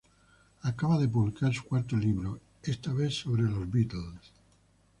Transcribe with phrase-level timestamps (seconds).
[0.63, 4.31] Acaba de publicar su cuarto libro, esta vez sobre Los Beatles.